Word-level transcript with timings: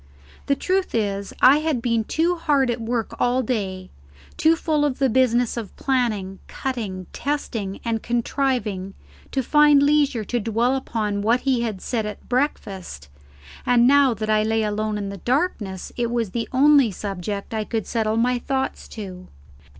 The 0.47 0.55
truth 0.55 0.95
is, 0.95 1.31
I 1.43 1.57
had 1.59 1.79
been 1.79 2.05
too 2.05 2.35
hard 2.35 2.71
at 2.71 2.81
work 2.81 3.13
all 3.19 3.43
day, 3.43 3.91
too 4.35 4.55
full 4.55 4.83
of 4.83 4.97
the 4.97 5.11
business 5.11 5.57
of 5.57 5.75
planning, 5.75 6.39
cutting, 6.47 7.05
testing, 7.13 7.79
and 7.85 8.01
contriving, 8.01 8.95
to 9.31 9.43
find 9.43 9.83
leisure 9.83 10.23
to 10.23 10.39
dwell 10.39 10.75
upon 10.75 11.21
what 11.21 11.41
he 11.41 11.61
had 11.61 11.81
said 11.81 12.07
at 12.07 12.27
breakfast, 12.27 13.09
and 13.63 13.85
now 13.85 14.15
that 14.15 14.27
I 14.27 14.41
lay 14.41 14.63
alone 14.63 14.97
in 14.97 15.21
darkness 15.23 15.91
it 15.95 16.09
was 16.09 16.31
the 16.31 16.49
only 16.51 16.89
subject 16.89 17.53
I 17.53 17.63
could 17.63 17.85
settle 17.85 18.17
my 18.17 18.39
thoughts 18.39 18.87
to. 18.87 19.27